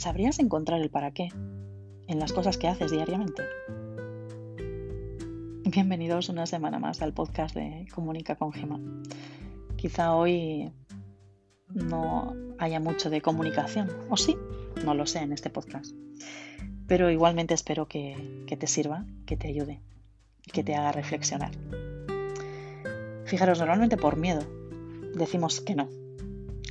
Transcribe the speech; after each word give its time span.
¿sabrías 0.00 0.38
encontrar 0.38 0.80
el 0.80 0.88
para 0.88 1.10
qué 1.10 1.28
en 2.08 2.18
las 2.18 2.32
cosas 2.32 2.56
que 2.56 2.68
haces 2.68 2.90
diariamente? 2.90 3.42
Bienvenidos 5.66 6.30
una 6.30 6.46
semana 6.46 6.78
más 6.78 7.02
al 7.02 7.12
podcast 7.12 7.54
de 7.54 7.86
Comunica 7.94 8.34
con 8.34 8.50
Gema. 8.50 8.80
Quizá 9.76 10.14
hoy 10.14 10.72
no 11.68 12.34
haya 12.58 12.80
mucho 12.80 13.10
de 13.10 13.20
comunicación, 13.20 13.90
o 14.08 14.16
sí, 14.16 14.38
no 14.86 14.94
lo 14.94 15.04
sé 15.06 15.18
en 15.18 15.34
este 15.34 15.50
podcast. 15.50 15.94
Pero 16.86 17.10
igualmente 17.10 17.52
espero 17.52 17.86
que, 17.86 18.44
que 18.46 18.56
te 18.56 18.66
sirva, 18.66 19.04
que 19.26 19.36
te 19.36 19.48
ayude 19.48 19.82
y 20.46 20.50
que 20.50 20.64
te 20.64 20.74
haga 20.74 20.92
reflexionar. 20.92 21.50
Fijaros, 23.26 23.58
normalmente 23.58 23.98
por 23.98 24.16
miedo 24.16 24.44
decimos 25.14 25.60
que 25.60 25.74
no. 25.74 25.90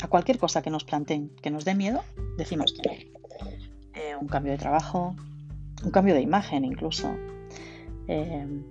A 0.02 0.08
cualquier 0.08 0.40
cosa 0.40 0.64
que 0.64 0.72
nos 0.72 0.84
planteen 0.84 1.30
que 1.44 1.52
nos 1.52 1.64
dé 1.64 1.76
miedo, 1.76 2.04
decimos 2.38 2.74
que 2.74 2.90
no. 2.90 3.09
Un 4.22 4.28
cambio 4.28 4.52
de 4.52 4.58
trabajo, 4.58 5.16
un 5.84 5.92
cambio 5.92 6.14
de 6.14 6.22
imagen 6.22 6.66
incluso, 6.66 7.16
eh, 8.08 8.64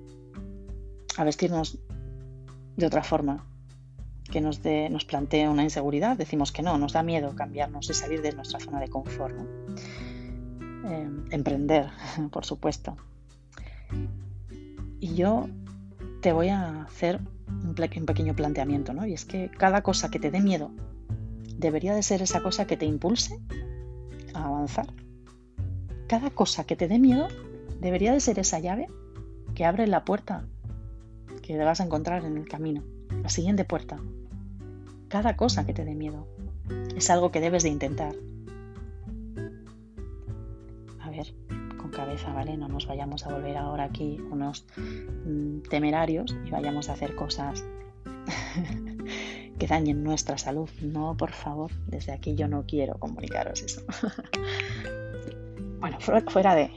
a 1.16 1.24
vestirnos 1.24 1.78
de 2.76 2.86
otra 2.86 3.02
forma, 3.02 3.46
que 4.30 4.40
nos, 4.40 4.60
nos 4.90 5.04
plantee 5.04 5.48
una 5.48 5.62
inseguridad, 5.62 6.16
decimos 6.16 6.52
que 6.52 6.62
no, 6.62 6.76
nos 6.78 6.92
da 6.92 7.02
miedo 7.02 7.34
cambiarnos 7.34 7.88
y 7.90 7.94
salir 7.94 8.22
de 8.22 8.32
nuestra 8.32 8.60
zona 8.60 8.78
de 8.80 8.88
confort. 8.88 9.36
Eh, 10.84 11.08
emprender, 11.30 11.90
por 12.30 12.44
supuesto. 12.44 12.96
Y 15.00 15.14
yo 15.14 15.48
te 16.20 16.32
voy 16.32 16.48
a 16.48 16.82
hacer 16.82 17.20
un, 17.46 17.74
pequeño 17.74 18.34
planteamiento, 18.34 18.92
¿no? 18.92 19.06
Y 19.06 19.12
es 19.12 19.24
que 19.24 19.50
cada 19.50 19.82
cosa 19.82 20.10
que 20.10 20.18
te 20.18 20.30
dé 20.30 20.40
miedo 20.40 20.70
debería 21.56 21.94
de 21.94 22.02
ser 22.02 22.22
esa 22.22 22.42
cosa 22.42 22.66
que 22.66 22.76
te 22.76 22.86
impulse 22.86 23.38
a 24.34 24.44
avanzar. 24.44 24.86
Cada 26.08 26.30
cosa 26.30 26.64
que 26.64 26.74
te 26.74 26.88
dé 26.88 26.98
miedo 26.98 27.28
debería 27.82 28.14
de 28.14 28.20
ser 28.20 28.38
esa 28.38 28.58
llave 28.58 28.88
que 29.54 29.66
abre 29.66 29.86
la 29.86 30.06
puerta 30.06 30.46
que 31.42 31.56
vas 31.58 31.80
a 31.80 31.84
encontrar 31.84 32.24
en 32.24 32.38
el 32.38 32.48
camino, 32.48 32.82
la 33.22 33.28
siguiente 33.28 33.66
puerta. 33.66 33.98
Cada 35.08 35.36
cosa 35.36 35.66
que 35.66 35.74
te 35.74 35.84
dé 35.84 35.94
miedo 35.94 36.26
es 36.96 37.10
algo 37.10 37.30
que 37.30 37.40
debes 37.40 37.62
de 37.62 37.68
intentar. 37.68 38.14
A 41.00 41.10
ver, 41.10 41.34
con 41.76 41.90
cabeza, 41.90 42.32
¿vale? 42.32 42.56
No 42.56 42.68
nos 42.68 42.86
vayamos 42.86 43.26
a 43.26 43.32
volver 43.34 43.58
ahora 43.58 43.84
aquí 43.84 44.18
unos 44.30 44.64
mm, 44.78 45.60
temerarios 45.68 46.34
y 46.46 46.50
vayamos 46.50 46.88
a 46.88 46.94
hacer 46.94 47.14
cosas 47.16 47.62
que 49.58 49.66
dañen 49.66 50.02
nuestra 50.02 50.38
salud. 50.38 50.70
No, 50.80 51.18
por 51.18 51.32
favor, 51.32 51.70
desde 51.86 52.12
aquí 52.12 52.34
yo 52.34 52.48
no 52.48 52.64
quiero 52.66 52.98
comunicaros 52.98 53.62
eso. 53.62 53.82
fuera 55.98 56.54
de, 56.54 56.70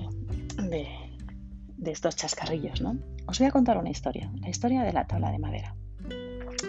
de, 0.58 1.92
estos 1.92 2.16
chascarrillos, 2.16 2.82
¿no? 2.82 2.98
Os 3.28 3.40
voy 3.40 3.48
a 3.48 3.52
contar 3.52 3.78
una 3.78 3.90
historia, 3.90 4.32
la 4.42 4.50
historia 4.50 4.84
de 4.84 4.94
la 4.94 5.08
tabla 5.08 5.32
de 5.32 5.40
madera. 5.40 5.76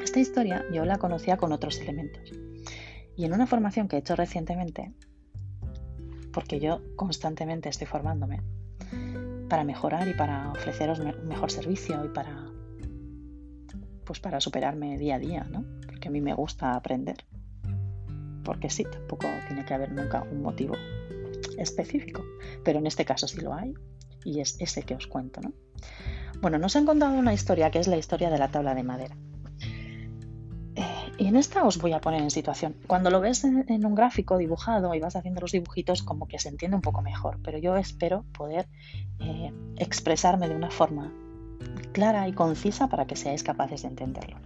Esta 0.03 0.21
historia 0.21 0.65
yo 0.73 0.85
la 0.85 0.99
conocía 0.99 1.37
con 1.37 1.53
otros 1.53 1.79
elementos. 1.81 2.33
Y 3.17 3.25
en 3.25 3.33
una 3.33 3.47
formación 3.47 3.89
que 3.89 3.97
he 3.97 3.99
hecho 3.99 4.17
recientemente, 4.17 4.93
porque 6.33 6.61
yo 6.61 6.81
constantemente 6.97 7.69
estoy 7.69 7.87
formándome 7.87 8.43
para 9.49 9.65
mejorar 9.65 10.09
y 10.09 10.15
para 10.15 10.51
ofreceros 10.51 10.99
un 10.99 11.29
mejor 11.29 11.51
servicio 11.51 12.03
y 12.05 12.09
para 12.09 12.47
pues 14.05 14.19
para 14.21 14.41
superarme 14.41 14.99
día 14.99 15.17
a 15.17 15.19
día, 15.19 15.47
¿no? 15.51 15.65
Porque 15.87 16.09
a 16.09 16.11
mí 16.11 16.21
me 16.21 16.35
gusta 16.35 16.75
aprender. 16.75 17.25
Porque 18.45 18.71
sí, 18.71 18.85
tampoco 18.85 19.29
tiene 19.47 19.65
que 19.65 19.75
haber 19.75 19.93
nunca 19.93 20.23
un 20.23 20.43
motivo 20.43 20.75
específico, 21.59 22.25
pero 22.65 22.79
en 22.79 22.87
este 22.87 23.05
caso 23.05 23.29
sí 23.29 23.41
lo 23.41 23.55
hay 23.55 23.75
y 24.25 24.41
es 24.41 24.61
ese 24.61 24.83
que 24.83 24.95
os 24.95 25.07
cuento, 25.07 25.41
¿no? 25.41 25.53
Bueno, 26.41 26.59
nos 26.59 26.75
han 26.77 26.87
contado 26.87 27.15
una 27.15 27.35
historia 27.35 27.71
que 27.71 27.79
es 27.79 27.87
la 27.87 27.97
historia 27.97 28.31
de 28.31 28.39
la 28.39 28.51
tabla 28.51 28.75
de 28.75 28.83
madera. 28.83 29.17
Eh, 30.75 31.13
y 31.19 31.27
en 31.27 31.37
esta 31.37 31.65
os 31.65 31.79
voy 31.79 31.93
a 31.93 32.01
poner 32.01 32.23
en 32.23 32.31
situación. 32.31 32.75
Cuando 32.87 33.11
lo 33.11 33.21
ves 33.21 33.45
en, 33.45 33.87
un 33.87 33.95
gráfico 33.95 34.39
dibujado 34.39 34.95
y 34.95 35.01
vas 35.01 35.15
haciendo 35.15 35.41
los 35.41 35.53
dibujitos, 35.53 36.03
como 36.03 36.27
que 36.27 36.39
se 36.39 36.49
entiende 36.49 36.75
un 36.75 36.83
poco 36.83 37.03
mejor, 37.03 37.39
pero 37.45 37.59
yo 37.59 37.77
espero 37.77 38.25
poder 38.33 38.69
eh, 39.21 39.53
expresarme 39.77 40.49
de 40.49 40.57
una 40.57 40.71
forma 40.71 41.13
clara 41.93 42.27
y 42.27 42.33
concisa 42.33 42.89
para 42.89 43.07
que 43.07 43.17
seáis 43.17 43.43
capaces 43.43 43.83
de 43.83 43.89
entenderlo. 43.89 44.37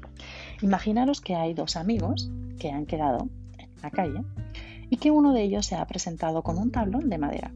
Imaginaros 0.60 1.20
que 1.20 1.34
hay 1.34 1.54
dos 1.54 1.76
amigos 1.76 2.30
que 2.58 2.70
han 2.70 2.86
quedado 2.86 3.28
en 3.58 3.70
la 3.82 3.90
calle 3.90 4.22
y 4.90 4.96
que 4.98 5.10
uno 5.10 5.32
de 5.32 5.42
ellos 5.42 5.66
se 5.66 5.76
ha 5.76 5.86
presentado 5.86 6.42
con 6.42 6.58
un 6.58 6.70
tablón 6.70 7.08
de 7.10 7.18
madera. 7.18 7.52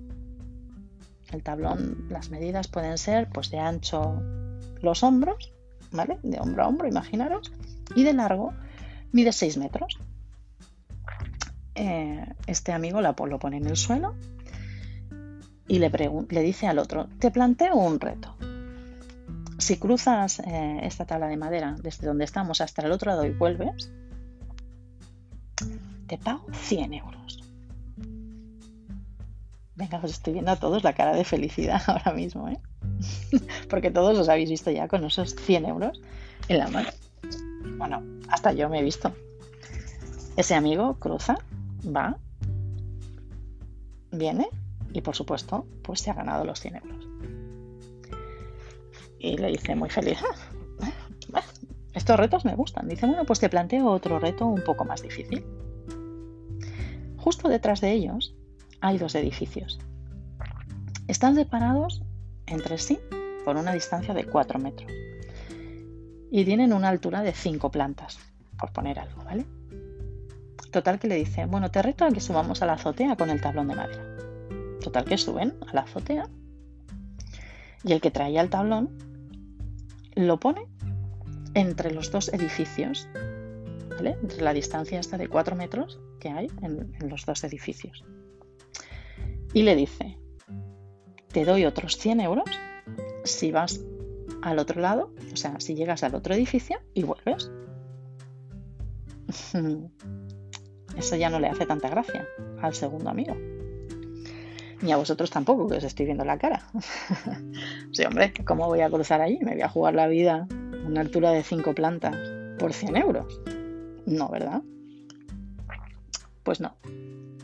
El 1.30 1.42
tablón, 1.42 2.06
las 2.08 2.30
medidas 2.30 2.68
pueden 2.68 2.98
ser 2.98 3.28
pues 3.28 3.50
de 3.50 3.58
ancho 3.58 4.20
los 4.82 5.02
hombros, 5.02 5.52
¿vale? 5.92 6.18
De 6.22 6.40
hombro 6.40 6.64
a 6.64 6.68
hombro, 6.68 6.88
imaginaros, 6.88 7.52
y 7.94 8.02
de 8.02 8.12
largo 8.12 8.52
mide 9.12 9.32
6 9.32 9.58
metros. 9.58 9.98
Eh, 11.74 12.26
este 12.46 12.72
amigo 12.72 13.00
lo 13.00 13.14
pone 13.14 13.56
en 13.56 13.66
el 13.66 13.76
suelo 13.76 14.14
y 15.68 15.78
le, 15.78 15.90
le 16.28 16.42
dice 16.42 16.66
al 16.66 16.78
otro, 16.78 17.08
te 17.18 17.30
planteo 17.30 17.76
un 17.76 18.00
reto. 18.00 18.36
Si 19.58 19.76
cruzas 19.76 20.40
eh, 20.40 20.80
esta 20.82 21.04
tabla 21.04 21.28
de 21.28 21.36
madera 21.36 21.76
desde 21.80 22.06
donde 22.06 22.24
estamos 22.24 22.60
hasta 22.60 22.82
el 22.82 22.90
otro 22.90 23.12
lado 23.12 23.24
y 23.24 23.30
vuelves, 23.30 23.92
te 26.10 26.18
pago 26.18 26.44
100 26.52 26.92
euros. 26.94 27.38
Venga, 29.76 30.00
os 30.02 30.10
estoy 30.10 30.32
viendo 30.32 30.50
a 30.50 30.56
todos 30.56 30.82
la 30.82 30.92
cara 30.92 31.14
de 31.14 31.22
felicidad 31.22 31.80
ahora 31.86 32.12
mismo, 32.12 32.48
¿eh? 32.48 32.58
Porque 33.70 33.92
todos 33.92 34.18
os 34.18 34.28
habéis 34.28 34.50
visto 34.50 34.72
ya 34.72 34.88
con 34.88 35.04
esos 35.04 35.36
100 35.36 35.66
euros 35.66 36.02
en 36.48 36.58
la 36.58 36.66
mano. 36.66 36.88
Bueno, 37.78 38.02
hasta 38.28 38.52
yo 38.52 38.68
me 38.68 38.80
he 38.80 38.82
visto. 38.82 39.14
Ese 40.36 40.56
amigo 40.56 40.96
cruza, 40.98 41.38
va, 41.86 42.18
viene 44.10 44.48
y 44.92 45.02
por 45.02 45.14
supuesto, 45.14 45.64
pues 45.82 46.00
se 46.00 46.10
ha 46.10 46.14
ganado 46.14 46.44
los 46.44 46.58
100 46.58 46.74
euros. 46.74 47.06
Y 49.20 49.36
le 49.36 49.46
dice 49.48 49.76
muy 49.76 49.90
feliz, 49.90 50.18
ah, 50.24 51.42
estos 51.94 52.18
retos 52.18 52.44
me 52.44 52.56
gustan. 52.56 52.88
Dice, 52.88 53.06
bueno, 53.06 53.24
pues 53.24 53.38
te 53.38 53.48
planteo 53.48 53.86
otro 53.86 54.18
reto 54.18 54.46
un 54.46 54.64
poco 54.64 54.84
más 54.84 55.02
difícil. 55.02 55.44
Justo 57.20 57.48
detrás 57.48 57.80
de 57.80 57.92
ellos 57.92 58.34
hay 58.80 58.96
dos 58.96 59.14
edificios. 59.14 59.78
Están 61.06 61.34
separados 61.34 62.02
entre 62.46 62.78
sí 62.78 62.98
por 63.44 63.56
una 63.56 63.72
distancia 63.72 64.14
de 64.14 64.24
4 64.24 64.58
metros. 64.58 64.90
Y 66.30 66.44
tienen 66.44 66.72
una 66.72 66.88
altura 66.88 67.22
de 67.22 67.32
5 67.32 67.70
plantas, 67.70 68.18
por 68.58 68.72
poner 68.72 68.98
algo, 68.98 69.22
¿vale? 69.24 69.44
Total 70.70 70.98
que 70.98 71.08
le 71.08 71.16
dice, 71.16 71.46
bueno, 71.46 71.70
te 71.70 71.82
reto 71.82 72.04
a 72.04 72.10
que 72.10 72.20
subamos 72.20 72.62
a 72.62 72.66
la 72.66 72.74
azotea 72.74 73.16
con 73.16 73.28
el 73.28 73.40
tablón 73.40 73.68
de 73.68 73.74
madera. 73.74 74.16
Total 74.80 75.04
que 75.04 75.18
suben 75.18 75.56
a 75.68 75.74
la 75.74 75.82
azotea 75.82 76.28
y 77.84 77.92
el 77.92 78.00
que 78.00 78.10
traía 78.10 78.40
el 78.40 78.50
tablón 78.50 78.90
lo 80.14 80.38
pone 80.40 80.66
entre 81.54 81.92
los 81.92 82.10
dos 82.10 82.32
edificios, 82.32 83.08
¿vale? 84.00 84.16
entre 84.22 84.40
la 84.42 84.54
distancia 84.54 84.98
hasta 84.98 85.18
de 85.18 85.28
4 85.28 85.54
metros 85.56 86.00
que 86.18 86.30
hay 86.30 86.46
en, 86.62 86.90
los 87.08 87.26
dos 87.26 87.44
edificios. 87.44 88.02
Y 89.52 89.62
le 89.62 89.76
dice, 89.76 90.16
te 91.28 91.44
doy 91.44 91.66
otros 91.66 91.98
100 91.98 92.20
euros 92.20 92.48
si 93.24 93.52
vas 93.52 93.80
al 94.42 94.58
otro 94.58 94.80
lado, 94.80 95.12
o 95.32 95.36
sea, 95.36 95.60
si 95.60 95.74
llegas 95.74 96.02
al 96.02 96.14
otro 96.14 96.34
edificio 96.34 96.78
y 96.94 97.02
vuelves. 97.02 97.50
Eso 100.96 101.16
ya 101.16 101.28
no 101.28 101.38
le 101.38 101.48
hace 101.48 101.66
tanta 101.66 101.90
gracia 101.90 102.26
al 102.62 102.74
segundo 102.74 103.10
amigo. 103.10 103.36
Ni 104.80 104.92
a 104.92 104.96
vosotros 104.96 105.30
tampoco, 105.30 105.68
que 105.68 105.76
os 105.76 105.84
estoy 105.84 106.06
viendo 106.06 106.24
la 106.24 106.38
cara. 106.38 106.62
sí, 107.92 108.02
hombre, 108.04 108.32
¿cómo 108.46 108.66
voy 108.66 108.80
a 108.80 108.88
cruzar 108.88 109.20
allí? 109.20 109.38
Me 109.42 109.52
voy 109.52 109.62
a 109.62 109.68
jugar 109.68 109.94
la 109.94 110.06
vida 110.06 110.48
a 110.50 110.86
una 110.86 111.02
altura 111.02 111.32
de 111.32 111.42
5 111.42 111.74
plantas 111.74 112.16
por 112.58 112.72
100 112.72 112.96
euros. 112.96 113.42
No, 114.06 114.28
¿verdad? 114.28 114.62
Pues 116.42 116.60
no. 116.60 116.74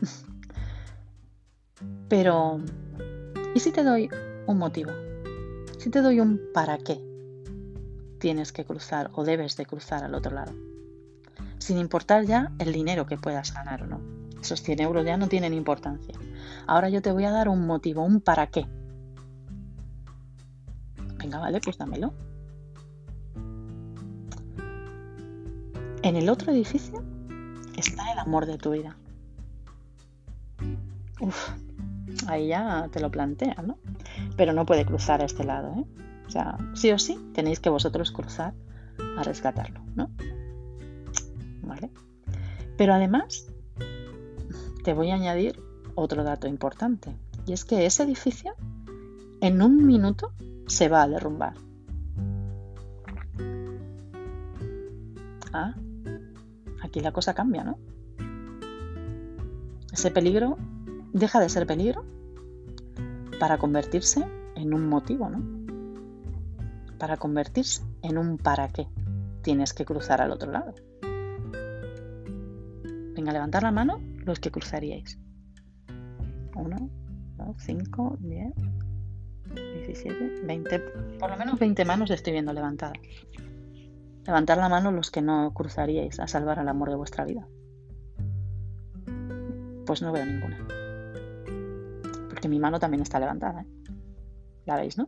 Pero, 2.09 2.59
¿y 3.53 3.59
si 3.59 3.71
te 3.71 3.83
doy 3.83 4.09
un 4.47 4.57
motivo? 4.57 4.91
Si 5.77 5.89
te 5.89 6.01
doy 6.01 6.19
un 6.19 6.41
para 6.53 6.77
qué 6.77 6.99
tienes 8.19 8.51
que 8.51 8.65
cruzar 8.65 9.11
o 9.13 9.23
debes 9.23 9.57
de 9.57 9.65
cruzar 9.65 10.03
al 10.03 10.15
otro 10.15 10.33
lado. 10.33 10.53
Sin 11.59 11.77
importar 11.77 12.25
ya 12.25 12.51
el 12.59 12.73
dinero 12.73 13.05
que 13.05 13.17
puedas 13.17 13.53
ganar 13.53 13.83
o 13.83 13.87
no. 13.87 14.01
Esos 14.41 14.61
100 14.61 14.81
euros 14.81 15.05
ya 15.05 15.17
no 15.17 15.27
tienen 15.27 15.53
importancia. 15.53 16.15
Ahora 16.67 16.89
yo 16.89 17.01
te 17.01 17.11
voy 17.11 17.25
a 17.25 17.31
dar 17.31 17.49
un 17.49 17.65
motivo, 17.65 18.03
un 18.03 18.21
para 18.21 18.47
qué. 18.47 18.65
Venga, 21.17 21.39
vale, 21.39 21.59
pues 21.59 21.77
dámelo. 21.77 22.13
En 26.07 26.15
el 26.15 26.29
otro 26.29 26.53
edificio 26.53 27.03
está 27.75 28.13
el 28.13 28.19
amor 28.19 28.45
de 28.45 28.57
tu 28.57 28.71
vida. 28.71 28.95
Uf, 31.19 31.49
ahí 32.27 32.47
ya 32.47 32.87
te 32.93 33.01
lo 33.01 33.11
plantea, 33.11 33.61
¿no? 33.61 33.77
Pero 34.37 34.53
no 34.53 34.65
puede 34.65 34.85
cruzar 34.85 35.21
a 35.21 35.25
este 35.25 35.43
lado, 35.43 35.73
¿eh? 35.75 35.85
O 36.25 36.29
sea, 36.29 36.57
sí 36.75 36.91
o 36.91 36.97
sí 36.97 37.19
tenéis 37.33 37.59
que 37.59 37.67
vosotros 37.69 38.13
cruzar 38.13 38.53
a 39.17 39.23
rescatarlo, 39.23 39.81
¿no? 39.95 40.09
¿Vale? 41.63 41.91
Pero 42.77 42.93
además, 42.93 43.51
te 44.85 44.93
voy 44.93 45.11
a 45.11 45.15
añadir 45.15 45.61
otro 45.95 46.23
dato 46.23 46.47
importante, 46.47 47.17
y 47.45 47.51
es 47.51 47.65
que 47.65 47.85
ese 47.85 48.03
edificio 48.03 48.53
en 49.41 49.61
un 49.61 49.85
minuto 49.85 50.31
se 50.67 50.87
va 50.87 51.03
a 51.03 51.09
derrumbar. 51.09 51.55
Ah, 55.51 55.75
aquí 56.87 56.99
la 56.99 57.11
cosa 57.11 57.33
cambia, 57.33 57.63
¿no? 57.63 57.77
Ese 59.91 60.11
peligro 60.11 60.57
deja 61.13 61.39
de 61.39 61.49
ser 61.49 61.65
peligro 61.65 62.05
para 63.39 63.57
convertirse 63.57 64.25
en 64.55 64.73
un 64.73 64.89
motivo, 64.89 65.29
¿no? 65.29 65.43
Para 66.97 67.17
convertirse 67.17 67.83
en 68.01 68.17
un 68.17 68.37
para 68.37 68.69
qué 68.69 68.87
tienes 69.41 69.73
que 69.73 69.85
cruzar 69.85 70.21
al 70.21 70.31
otro 70.31 70.51
lado. 70.51 70.73
Venga, 73.15 73.31
levantar 73.31 73.63
la 73.63 73.71
mano 73.71 73.99
los 74.25 74.39
que 74.39 74.51
cruzaríais. 74.51 75.19
Uno, 76.55 76.89
dos, 77.37 77.55
cinco, 77.59 78.17
diez, 78.19 78.53
diecisiete, 79.55 80.41
veinte. 80.43 80.79
Por 81.19 81.29
lo 81.29 81.37
menos 81.37 81.59
veinte 81.59 81.85
manos 81.85 82.11
estoy 82.11 82.33
viendo 82.33 82.53
levantadas. 82.53 82.97
Levantar 84.27 84.57
la 84.57 84.67
mano 84.67 84.91
los 84.91 85.09
que 85.09 85.21
no 85.21 85.53
cruzaríais 85.53 86.19
a 86.19 86.27
salvar 86.27 86.59
al 86.59 86.67
amor 86.67 86.89
de 86.89 86.97
vuestra 86.97 87.23
vida. 87.23 87.47
Pues 89.85 90.01
no 90.01 90.11
veo 90.11 90.25
ninguna. 90.25 90.57
Porque 92.27 92.49
mi 92.49 92.59
mano 92.59 92.77
también 92.77 93.01
está 93.01 93.21
levantada. 93.21 93.61
¿eh? 93.61 93.67
¿La 94.65 94.75
veis, 94.75 94.97
no? 94.97 95.07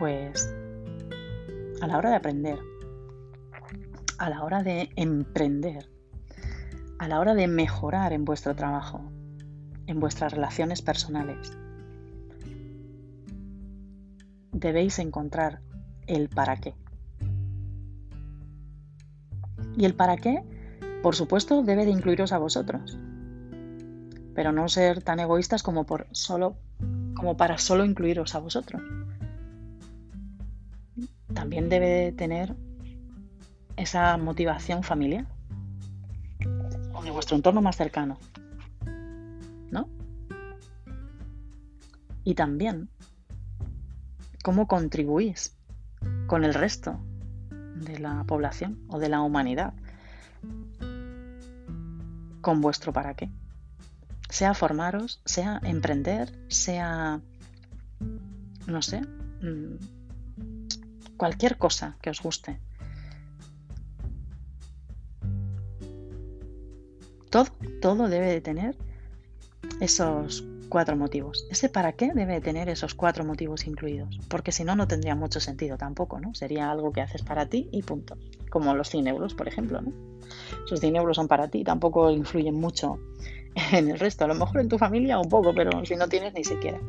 Pues 0.00 0.52
a 1.80 1.86
la 1.86 1.96
hora 1.96 2.10
de 2.10 2.16
aprender, 2.16 2.58
a 4.18 4.30
la 4.30 4.42
hora 4.42 4.64
de 4.64 4.90
emprender, 4.96 5.88
a 6.98 7.06
la 7.06 7.20
hora 7.20 7.34
de 7.34 7.46
mejorar 7.46 8.12
en 8.12 8.24
vuestro 8.24 8.56
trabajo, 8.56 9.00
en 9.86 10.00
vuestras 10.00 10.32
relaciones 10.32 10.82
personales, 10.82 11.56
debéis 14.60 14.98
encontrar 14.98 15.60
el 16.06 16.28
para 16.28 16.56
qué. 16.56 16.74
Y 19.76 19.84
el 19.84 19.94
para 19.94 20.16
qué, 20.16 20.42
por 21.02 21.16
supuesto, 21.16 21.62
debe 21.62 21.86
de 21.86 21.90
incluiros 21.90 22.32
a 22.32 22.38
vosotros. 22.38 22.98
Pero 24.34 24.52
no 24.52 24.68
ser 24.68 25.02
tan 25.02 25.18
egoístas 25.18 25.62
como, 25.62 25.84
por 25.84 26.06
solo, 26.12 26.56
como 27.16 27.36
para 27.36 27.58
solo 27.58 27.84
incluiros 27.84 28.34
a 28.34 28.40
vosotros. 28.40 28.82
También 31.34 31.68
debe 31.68 31.88
de 31.88 32.12
tener 32.12 32.54
esa 33.76 34.16
motivación 34.18 34.82
familiar 34.82 35.26
o 36.92 37.02
de 37.02 37.10
vuestro 37.10 37.36
entorno 37.36 37.62
más 37.62 37.76
cercano. 37.76 38.18
¿No? 39.70 39.88
Y 42.24 42.34
también 42.34 42.90
cómo 44.42 44.66
contribuís 44.66 45.56
con 46.26 46.44
el 46.44 46.54
resto 46.54 46.98
de 47.74 47.98
la 47.98 48.24
población 48.24 48.78
o 48.88 48.98
de 48.98 49.08
la 49.08 49.20
humanidad 49.20 49.74
con 52.40 52.60
vuestro 52.60 52.92
para 52.92 53.14
qué. 53.14 53.30
Sea 54.28 54.54
formaros, 54.54 55.20
sea 55.24 55.60
emprender, 55.62 56.32
sea, 56.48 57.20
no 58.66 58.82
sé, 58.82 59.02
mm, 59.42 61.16
cualquier 61.16 61.58
cosa 61.58 61.96
que 62.00 62.10
os 62.10 62.22
guste. 62.22 62.58
Todo, 67.28 67.46
todo 67.80 68.08
debe 68.08 68.26
de 68.26 68.40
tener 68.40 68.76
esos 69.80 70.42
cuatro 70.70 70.96
motivos. 70.96 71.46
Ese 71.50 71.68
para 71.68 71.92
qué 71.92 72.12
debe 72.14 72.40
tener 72.40 72.70
esos 72.70 72.94
cuatro 72.94 73.24
motivos 73.24 73.66
incluidos, 73.66 74.18
porque 74.28 74.52
si 74.52 74.64
no, 74.64 74.74
no 74.76 74.88
tendría 74.88 75.14
mucho 75.14 75.40
sentido 75.40 75.76
tampoco, 75.76 76.18
¿no? 76.20 76.32
Sería 76.34 76.70
algo 76.70 76.92
que 76.92 77.02
haces 77.02 77.22
para 77.22 77.44
ti 77.46 77.68
y 77.72 77.82
punto. 77.82 78.16
Como 78.48 78.74
los 78.74 78.88
100 78.88 79.08
euros, 79.08 79.34
por 79.34 79.48
ejemplo, 79.48 79.82
¿no? 79.82 79.92
Esos 80.64 80.80
100 80.80 80.96
euros 80.96 81.16
son 81.16 81.28
para 81.28 81.48
ti, 81.48 81.64
tampoco 81.64 82.10
influyen 82.10 82.54
mucho 82.54 82.98
en 83.72 83.90
el 83.90 83.98
resto. 83.98 84.24
A 84.24 84.28
lo 84.28 84.34
mejor 84.34 84.62
en 84.62 84.70
tu 84.70 84.78
familia 84.78 85.18
un 85.18 85.28
poco, 85.28 85.52
pero 85.54 85.84
si 85.84 85.96
no 85.96 86.08
tienes 86.08 86.32
ni 86.32 86.44
siquiera. 86.44 86.80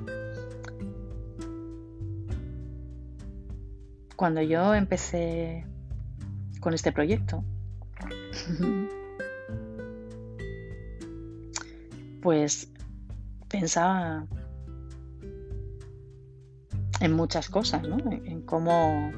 Cuando 4.16 4.42
yo 4.44 4.76
empecé 4.76 5.66
con 6.60 6.76
este 6.76 6.92
proyecto, 6.92 7.44
pues 12.22 12.70
pensaba 13.52 14.26
en 17.02 17.14
muchas 17.14 17.50
cosas, 17.50 17.84
¿no? 17.84 17.98
En 18.12 18.42
cómo, 18.44 19.12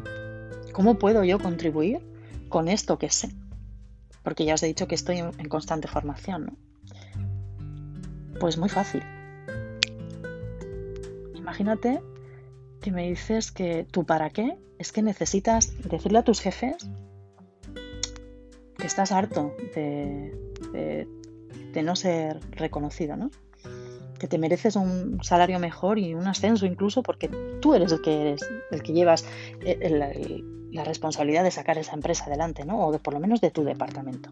cómo 0.71 0.95
puedo 0.95 1.23
yo 1.23 1.39
contribuir 1.39 2.01
con 2.49 2.67
esto 2.67 2.97
que 2.97 3.09
sé. 3.09 3.29
Porque 4.23 4.45
ya 4.45 4.55
os 4.55 4.63
he 4.63 4.67
dicho 4.67 4.87
que 4.87 4.95
estoy 4.95 5.19
en, 5.19 5.49
constante 5.49 5.87
formación, 5.87 6.45
¿no? 6.45 6.57
Pues 8.39 8.57
muy 8.57 8.69
fácil. 8.69 9.03
Imagínate 11.35 12.01
que 12.81 12.91
me 12.91 13.09
dices 13.09 13.51
que 13.51 13.85
tú 13.89 14.05
para 14.05 14.29
qué 14.29 14.57
es 14.79 14.91
que 14.91 15.01
necesitas 15.01 15.73
decirle 15.83 16.19
a 16.19 16.23
tus 16.23 16.39
jefes 16.41 16.77
que 18.77 18.87
estás 18.87 19.11
harto 19.11 19.55
de, 19.75 20.33
de, 20.71 21.07
de 21.73 21.83
no 21.83 21.95
ser 21.95 22.39
reconocido, 22.51 23.15
¿no? 23.15 23.29
Que 24.23 24.29
te 24.29 24.37
mereces 24.37 24.77
un 24.77 25.21
salario 25.21 25.59
mejor 25.59 25.99
y 25.99 26.13
un 26.13 26.27
ascenso 26.27 26.65
incluso 26.65 27.03
porque 27.03 27.27
tú 27.59 27.73
eres 27.73 27.91
el 27.91 28.01
que 28.01 28.21
eres, 28.21 28.49
el 28.71 28.81
que 28.81 28.93
llevas 28.93 29.25
eh, 29.65 30.41
la 30.71 30.85
responsabilidad 30.85 31.43
de 31.43 31.51
sacar 31.51 31.77
esa 31.77 31.91
empresa 31.93 32.23
adelante, 32.27 32.63
¿no? 32.63 32.87
O 32.87 32.97
por 32.99 33.13
lo 33.13 33.19
menos 33.19 33.41
de 33.41 33.51
tu 33.51 33.65
departamento. 33.65 34.29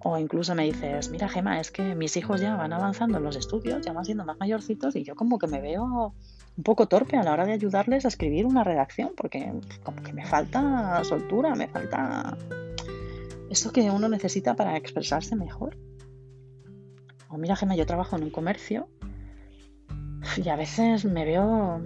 O 0.00 0.18
incluso 0.18 0.56
me 0.56 0.64
dices, 0.64 1.08
mira 1.10 1.28
Gema, 1.28 1.60
es 1.60 1.70
que 1.70 1.94
mis 1.94 2.16
hijos 2.16 2.40
ya 2.40 2.56
van 2.56 2.72
avanzando 2.72 3.18
en 3.18 3.22
los 3.22 3.36
estudios, 3.36 3.80
ya 3.86 3.92
van 3.92 4.04
siendo 4.04 4.24
más 4.24 4.40
mayorcitos 4.40 4.96
y 4.96 5.04
yo 5.04 5.14
como 5.14 5.38
que 5.38 5.46
me 5.46 5.60
veo 5.60 6.12
un 6.56 6.64
poco 6.64 6.88
torpe 6.88 7.16
a 7.16 7.22
la 7.22 7.32
hora 7.32 7.46
de 7.46 7.52
ayudarles 7.52 8.06
a 8.06 8.08
escribir 8.08 8.44
una 8.44 8.64
redacción 8.64 9.12
porque 9.16 9.52
como 9.84 10.02
que 10.02 10.12
me 10.12 10.26
falta 10.26 11.04
soltura, 11.04 11.54
me 11.54 11.68
falta 11.68 12.36
esto 13.48 13.70
que 13.70 13.88
uno 13.88 14.08
necesita 14.08 14.56
para 14.56 14.76
expresarse 14.76 15.36
mejor. 15.36 15.76
O 17.30 17.38
mira, 17.38 17.54
Gemma, 17.54 17.76
yo 17.76 17.86
trabajo 17.86 18.16
en 18.16 18.24
un 18.24 18.30
comercio 18.30 18.88
y 20.36 20.48
a 20.48 20.56
veces 20.56 21.04
me 21.04 21.24
veo 21.24 21.80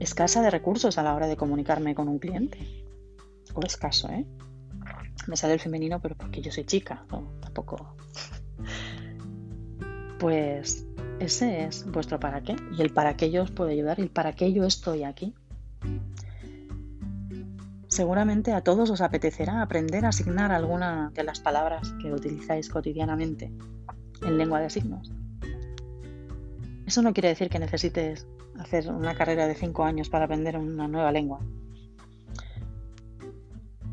escasa 0.00 0.42
de 0.42 0.50
recursos 0.50 0.98
a 0.98 1.02
la 1.04 1.14
hora 1.14 1.28
de 1.28 1.36
comunicarme 1.36 1.94
con 1.94 2.08
un 2.08 2.18
cliente. 2.18 2.58
O 3.54 3.60
escaso, 3.64 4.08
¿eh? 4.08 4.26
Me 5.28 5.36
sale 5.36 5.54
el 5.54 5.60
femenino, 5.60 6.00
pero 6.00 6.16
porque 6.16 6.40
yo 6.40 6.50
soy 6.50 6.64
chica, 6.64 7.04
tampoco. 7.40 7.94
Pues 10.18 10.86
ese 11.20 11.64
es 11.64 11.90
vuestro 11.90 12.18
para 12.18 12.42
qué. 12.42 12.56
Y 12.76 12.82
el 12.82 12.92
para 12.92 13.16
qué 13.16 13.30
yo 13.30 13.42
os 13.42 13.50
puedo 13.50 13.70
ayudar 13.70 14.00
y 14.00 14.02
el 14.02 14.10
para 14.10 14.32
qué 14.32 14.52
yo 14.52 14.64
estoy 14.64 15.04
aquí. 15.04 15.34
Seguramente 17.86 18.52
a 18.52 18.62
todos 18.62 18.90
os 18.90 19.00
apetecerá 19.00 19.62
aprender 19.62 20.04
a 20.04 20.08
asignar 20.08 20.52
alguna 20.52 21.10
de 21.14 21.24
las 21.24 21.40
palabras 21.40 21.92
que 22.02 22.12
utilizáis 22.12 22.68
cotidianamente 22.68 23.52
en 24.22 24.38
lengua 24.38 24.60
de 24.60 24.70
signos. 24.70 25.12
Eso 26.86 27.02
no 27.02 27.12
quiere 27.12 27.28
decir 27.28 27.50
que 27.50 27.58
necesites 27.58 28.26
hacer 28.58 28.90
una 28.90 29.14
carrera 29.14 29.46
de 29.46 29.54
cinco 29.54 29.84
años 29.84 30.08
para 30.08 30.24
aprender 30.24 30.56
una 30.58 30.88
nueva 30.88 31.12
lengua. 31.12 31.40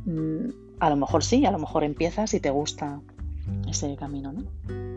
Mm, 0.05 0.49
a 0.79 0.89
lo 0.89 0.95
mejor 0.95 1.23
sí, 1.23 1.45
a 1.45 1.51
lo 1.51 1.59
mejor 1.59 1.83
empiezas 1.83 2.33
y 2.33 2.39
te 2.39 2.49
gusta 2.49 3.01
ese 3.69 3.95
camino, 3.95 4.33
¿no? 4.33 4.43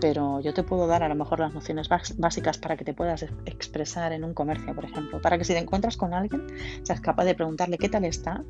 Pero 0.00 0.40
yo 0.40 0.54
te 0.54 0.62
puedo 0.62 0.86
dar 0.86 1.02
a 1.02 1.08
lo 1.08 1.14
mejor 1.14 1.40
las 1.40 1.52
nociones 1.52 1.88
básicas 1.88 2.58
para 2.58 2.76
que 2.76 2.84
te 2.84 2.94
puedas 2.94 3.22
expresar 3.44 4.12
en 4.12 4.24
un 4.24 4.34
comercio, 4.34 4.74
por 4.74 4.84
ejemplo, 4.84 5.20
para 5.20 5.36
que 5.38 5.44
si 5.44 5.52
te 5.52 5.58
encuentras 5.58 5.96
con 5.96 6.14
alguien 6.14 6.46
seas 6.82 7.00
capaz 7.00 7.24
de 7.24 7.34
preguntarle 7.34 7.78
qué 7.78 7.88
tal 7.88 8.04
está, 8.04 8.42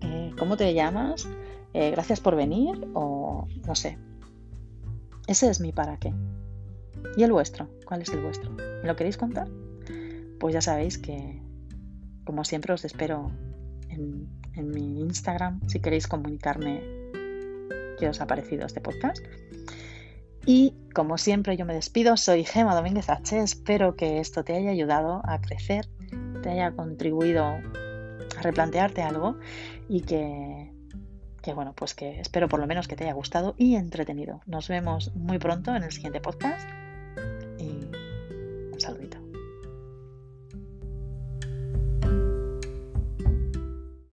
eh, 0.00 0.32
cómo 0.38 0.56
te 0.56 0.72
llamas, 0.72 1.28
eh, 1.74 1.90
gracias 1.90 2.20
por 2.20 2.36
venir 2.36 2.88
o 2.94 3.46
no 3.66 3.74
sé, 3.74 3.98
ese 5.32 5.48
es 5.48 5.60
mi 5.60 5.72
para 5.72 5.96
qué. 5.96 6.12
¿Y 7.16 7.22
el 7.22 7.32
vuestro? 7.32 7.68
¿Cuál 7.86 8.02
es 8.02 8.10
el 8.10 8.20
vuestro? 8.20 8.50
¿Me 8.50 8.86
lo 8.86 8.96
queréis 8.96 9.16
contar? 9.16 9.48
Pues 10.38 10.52
ya 10.52 10.60
sabéis 10.60 10.98
que, 10.98 11.40
como 12.24 12.44
siempre, 12.44 12.74
os 12.74 12.84
espero 12.84 13.30
en, 13.88 14.28
mi 14.54 15.00
Instagram 15.00 15.60
si 15.66 15.80
queréis 15.80 16.06
comunicarme 16.06 16.82
qué 17.98 18.08
os 18.08 18.20
ha 18.20 18.26
parecido 18.26 18.66
este 18.66 18.82
podcast. 18.82 19.24
Y 20.44 20.74
como 20.94 21.16
siempre 21.16 21.56
yo 21.56 21.64
me 21.64 21.72
despido, 21.72 22.18
soy 22.18 22.44
Gema 22.44 22.74
Domínguez 22.74 23.08
H. 23.08 23.40
Espero 23.40 23.96
que 23.96 24.20
esto 24.20 24.44
te 24.44 24.54
haya 24.54 24.70
ayudado 24.70 25.22
a 25.24 25.40
crecer, 25.40 25.88
te 26.42 26.50
haya 26.50 26.72
contribuido 26.72 27.44
a 27.44 28.42
replantearte 28.42 29.00
algo 29.00 29.38
y 29.88 30.02
que, 30.02 30.71
que 31.42 31.52
bueno, 31.52 31.74
pues 31.74 31.94
que 31.94 32.20
espero 32.20 32.48
por 32.48 32.60
lo 32.60 32.66
menos 32.66 32.88
que 32.88 32.96
te 32.96 33.04
haya 33.04 33.12
gustado 33.12 33.54
y 33.58 33.74
entretenido. 33.74 34.40
Nos 34.46 34.68
vemos 34.68 35.14
muy 35.14 35.38
pronto 35.38 35.74
en 35.74 35.82
el 35.82 35.92
siguiente 35.92 36.20
podcast 36.20 36.66